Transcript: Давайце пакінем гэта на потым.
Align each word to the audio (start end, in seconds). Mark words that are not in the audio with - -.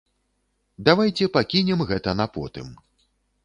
Давайце 0.87 1.29
пакінем 1.37 1.87
гэта 1.95 2.17
на 2.21 2.25
потым. 2.39 2.67